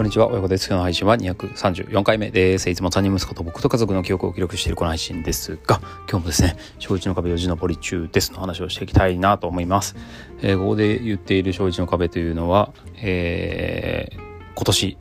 [0.00, 0.66] こんにちは、親子です。
[0.66, 2.70] 今日の配信は234回目です。
[2.70, 5.78] いつも3人息子と僕と家族の記憶を記録しているこの配信ですが、
[6.10, 9.96] 今日もですね、小一の壁4時登り中ですの話をしていきたいなと思います。
[10.40, 14.16] えー、ここで言っている小一の壁というのは、えー、
[14.54, 14.96] 今年、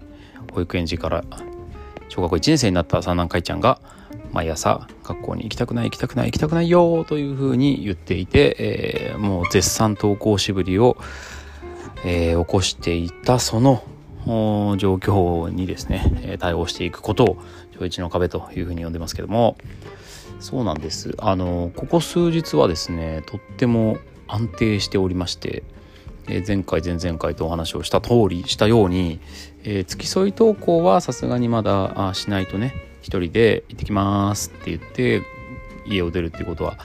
[0.51, 1.23] 保育園児から
[2.09, 3.79] 小学校1年生になった三男海ちゃんが、
[4.33, 10.97] 毎朝学校に行きたくない行きたくない行きたくないよというふうに言っていて、えー、もう絶賛登校しぶりを、
[12.03, 13.81] えー、起こしていたその
[14.25, 17.37] 状況にですね対応していくことを
[17.77, 19.57] 小一の壁というふうに呼んでますけども。
[20.39, 21.15] そうなんです。
[21.17, 25.63] あのここ数日はですねとっても安定しておりまして
[26.47, 29.19] 前回前々回とお話をした通りしたように、
[29.63, 35.23] えー、付き添い登校はさすがにまだしないとね一人で行ってきますって言って
[35.87, 36.77] 家を出るっていうことは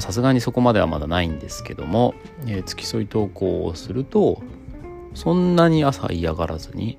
[0.00, 2.14] さすがにそこまではまだないんですけども、
[2.46, 4.42] えー、付き添い登校をすると
[5.16, 6.98] そんなに朝嫌がらずに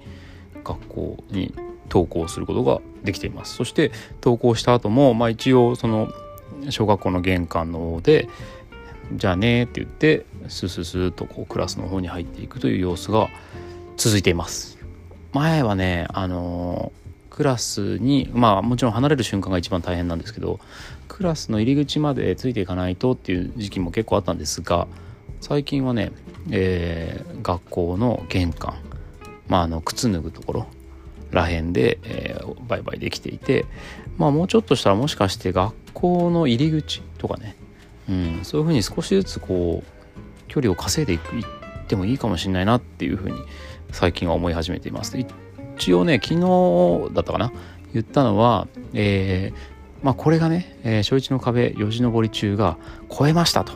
[0.63, 1.53] 学校に
[1.89, 3.55] 登校することができています。
[3.55, 6.09] そして登校した後もまあ一応その
[6.69, 8.27] 小学校の玄関の方で
[9.13, 13.29] じゃあねって言ってスススーとこうクラスの方に入っていくという様子が
[13.95, 14.77] 続いています。
[15.33, 16.91] 前はねあの
[17.29, 20.59] クラスにまあもちろん離れる瞬間が一番大変なんですけど
[21.07, 24.87] クラスの入り口までついていかないとっていう時期も結構あったんですが
[25.41, 26.11] 最近はね、
[26.51, 28.75] えー、学校の玄関、
[29.47, 30.67] まあ、あの靴脱ぐところ
[31.31, 33.65] らへんで、えー、売買できていて、
[34.17, 37.55] まあ、もうちょっとしたらもしかして学校の入り口とかね、
[38.09, 43.37] うん、そういうふうに少しずつこう距離を稼いでいくってもいいかもしれないなっていうふうに
[43.91, 45.17] 最近は思い始めています。
[45.77, 47.51] 一応ね昨日だったかな
[47.93, 52.77] 言ったのは、えーまあ、これがね、えー、小一の壁よじ登り中が
[53.09, 53.73] 超えましたと。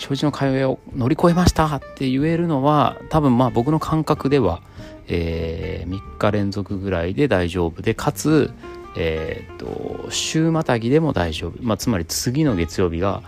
[0.00, 4.62] 障子の壁を乗り越えましたって言えるのは多分まあ僕の感覚では、
[5.06, 8.50] えー、3日連続ぐらいで大丈夫でかつ、
[8.96, 13.22] えーと、週またぎでも大丈夫、まあ、つまり次の月曜日が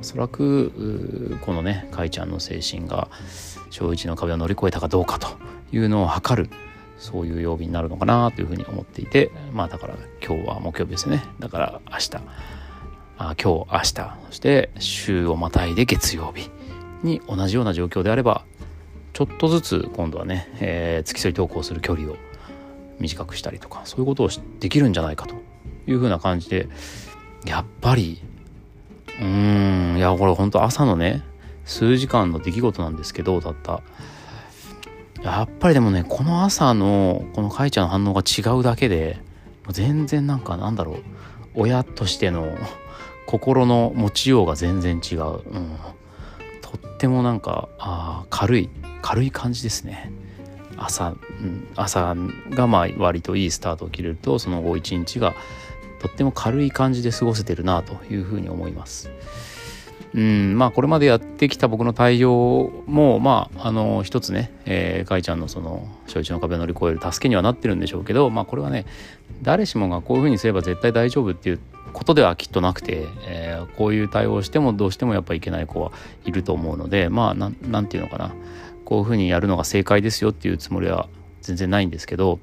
[0.00, 3.08] おそらくこのねかいちゃんの精神が
[3.68, 5.28] 小1の壁を乗り越えたかどうかと
[5.72, 6.50] いうのを測る
[6.96, 9.96] そういう曜日になるのかなというふうに思っていてまあだから
[10.26, 11.22] 今日は木曜日ですね。
[11.38, 12.63] だから明日。
[13.16, 13.92] あ今日明日。
[14.26, 16.50] そして週をまたいで月曜日
[17.02, 18.44] に同じような状況であれば
[19.12, 22.16] ちょっとずつ今度はね、えー、付き添い投稿する距離を
[22.98, 24.28] 短くしたりとかそういうことを
[24.60, 25.34] できるんじゃないかと
[25.86, 26.68] いうふうな感じで
[27.44, 28.20] やっぱり
[29.20, 31.22] うーんいやこれ本当朝のね
[31.64, 33.82] 数時間の出来事なんですけどたった。
[35.22, 39.18] やっぱりでもねこの朝のこのかいちゃんの反応が違うだけで
[39.70, 40.96] 全然なんかなんだろう
[41.54, 42.54] 親としての
[43.26, 45.76] 心の持ちようが全然違う、うん、
[46.60, 48.70] とってもなんかあ軽い
[49.02, 50.12] 軽い感じですね。
[50.76, 51.12] 朝、う
[51.44, 52.14] ん、朝
[52.50, 55.34] がまあ割といいスタートを切れるとその後一日が
[56.00, 59.10] とっても軽い感じで過ごせてるなというふうに思います。
[60.14, 60.56] うん。
[60.56, 68.86] まあこれまでやってきた僕の対応もまああの一つね、えー、かいちゃんのその小一の壁を乗り越える助けにはなってるんでしょうけどまあこれはね
[69.42, 71.60] 誰しもがこういうふうにすれば絶対大丈夫っていう
[71.94, 75.92] ことではきっとなくて、えー、こういう対応してもどうしてもやっぱいけない子は
[76.26, 78.34] いると思うのでまあなんなんていうのかな。
[78.84, 81.08] こういうふうにやるのが正解ですよっていうつもりは
[81.40, 82.38] 全然ないんですけど、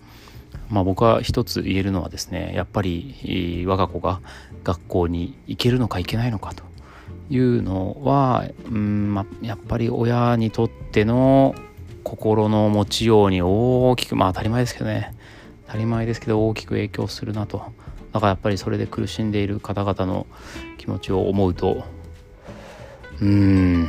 [0.69, 4.22] まあ、僕は一つ言えるのはですねやっぱり我が子が
[4.63, 6.63] 学校に行けるのか行けないのかと
[7.29, 11.56] いうのは、うんまあ、やっぱり親にとっての
[12.03, 15.13] 心の持ちように大きくまあ当たり前ですけどね。
[15.68, 17.72] 当たり前ですけど大きく影響するなと
[18.14, 20.28] だからやっぱりそれで苦しんでいる方々の
[20.78, 21.86] 気持ちを思うと
[23.22, 23.84] うーん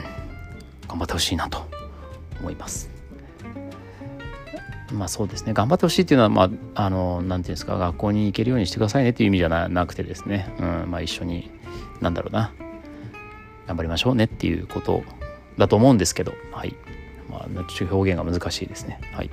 [0.86, 1.66] 頑張ってほしいなと
[2.40, 2.90] 思います。
[4.92, 5.54] まあそうですね。
[5.54, 11.50] 頑張ってほしいっていうのはまああの何て言うんですか学校に行けるようにしてくださいねっていう意味じゃなくてですね、うんまあ、一緒に
[12.00, 12.52] なんだろうな。
[13.66, 15.02] 頑張りましょうねっていうこと
[15.56, 16.34] だと思うんですけど。
[16.52, 16.74] はい。
[17.30, 19.00] まあ表現が難しいですね。
[19.14, 19.30] はい。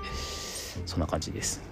[0.86, 1.69] そんな感じです。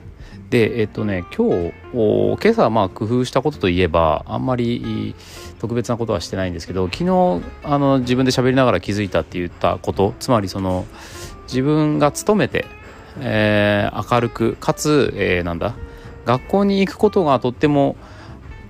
[0.49, 5.13] でえっとね今日今朝まあ工夫したことといえばあんまり
[5.59, 10.85] 特別なことはしてないんですけど昨日あの自分で喋りながら気づいたって言ったことつまりその
[11.43, 12.65] 自分が勤めて、
[13.19, 15.75] えー、明るくかつ、えー、なんだ
[16.25, 17.95] 学校に行くことがとっても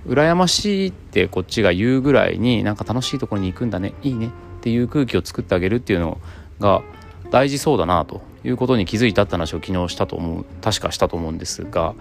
[0.06, 4.30] 羨ましいってこっちが言うぐらいになんか楽しいところに行くんだねいいねっ
[4.62, 6.18] ていう空気を作ってあげるっていうの
[6.60, 6.82] が
[7.30, 11.94] 大事そうだなということに気づいたって話を昨日したと思う確かしたと思うんですが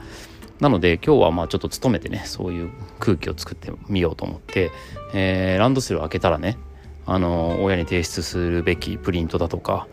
[0.60, 4.72] なので今日はまあちょっと努めてねそういう空気を作ってみようと思って、
[5.14, 6.58] えー、ランドセルを開けたらね
[7.06, 9.88] あの親に提出するべきプリントだとか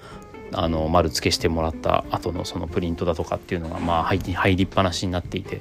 [0.52, 5.60] あの丸付けしてもらった後のそのプリントだとかっていうのがまあ入り入りっぱなしになっていて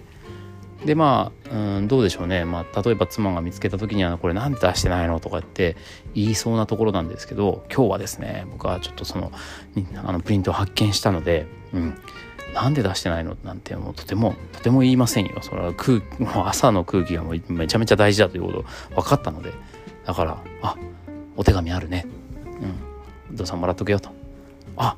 [0.86, 5.20] でまあ、うん、どうでしょうね、まあ、例えば妻が見つけた時にはこれなんで出してないの？
[5.20, 5.78] とかって
[6.14, 9.32] 言いそうなところなんですけど今日はですね僕はちょっとその
[10.04, 11.98] あのプリントを発見したので、うん、
[12.54, 13.38] なんで出してないの？
[13.44, 15.38] なんてもうとてもとても言いませんよ。
[15.42, 18.66] それは空もう朝の空気がもうめちゃめちゃ大事だということ
[18.96, 19.52] 分かったので。
[20.06, 20.76] だからあ
[21.38, 22.06] お手紙あるね。
[23.30, 23.36] うん。
[23.36, 24.10] どうさんもらっとけよと。
[24.76, 24.98] あ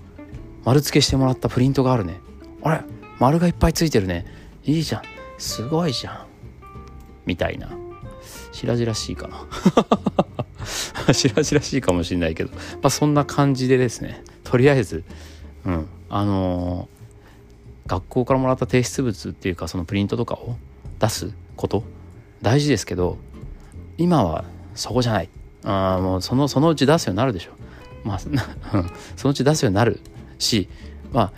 [0.63, 2.19] 丸付けしてもらったプリントがあるね。
[2.63, 2.81] あれ
[3.19, 4.25] 丸がいっぱいついてるね。
[4.63, 5.01] いいじゃん。
[5.37, 6.25] すごいじゃん。
[7.25, 7.69] みたいな。
[8.51, 9.45] 白々しいかな。
[11.13, 14.23] 白々しいかもしれないけど、まあ、そんな感じでですね。
[14.43, 15.03] とりあえず、
[15.65, 20.55] うん、あのー、学校からもらった提出物っていうかそのプリントとかを
[20.99, 21.83] 出すこと。
[22.41, 23.17] 大事ですけど
[23.97, 24.45] 今は
[24.75, 25.29] そこじゃない。
[25.63, 27.51] あもうそのそのうち出すようになるでしょ。
[28.03, 29.99] まあそのうち出すようになる
[30.37, 30.69] し
[31.11, 31.33] まあ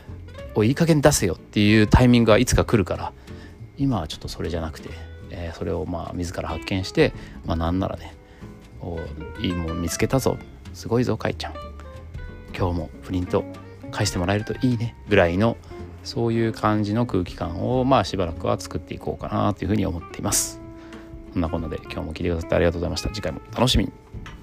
[0.54, 3.14] おいい加減出せよっていうタイミングはいつか来るから。
[3.78, 4.90] 今はちょっとそれじゃなくて、
[5.30, 7.14] えー、それをまあ自ら発見して、
[7.46, 8.16] まあ、なんならね
[8.82, 9.00] お
[9.42, 10.38] いいもん見つけたぞ
[10.74, 11.54] すごいぞかいちゃん
[12.56, 13.44] 今日もプリント
[13.92, 15.58] 返してもらえるといいねぐらいの
[16.04, 20.62] そういう感じの空気感をまあしばらくは作っていこうかなというふうに思っています。
[21.34, 23.10] そんなこんなで今日も聞いてくださってありがとうございました。
[23.10, 24.37] 次回も楽しみに。